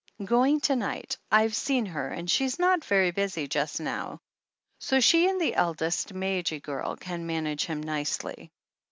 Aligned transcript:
"Going 0.25 0.61
to 0.61 0.75
night. 0.75 1.19
I've 1.31 1.53
seen 1.55 1.85
her, 1.85 2.07
and 2.09 2.27
she's 2.27 2.57
not 2.57 2.83
very 2.83 3.11
busy 3.11 3.47
just 3.47 3.79
now, 3.79 4.17
so 4.79 4.99
she 4.99 5.27
and 5.29 5.39
the 5.39 5.53
eldest 5.53 6.11
Madge 6.11 6.59
girl 6.63 6.95
can 6.95 7.27
manage 7.27 7.65
him 7.65 7.83
nicely." 7.83 8.51